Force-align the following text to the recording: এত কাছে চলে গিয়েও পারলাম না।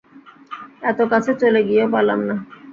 এত 0.83 0.99
কাছে 1.11 1.31
চলে 1.41 1.61
গিয়েও 1.67 1.87
পারলাম 1.93 2.19
না। 2.27 2.35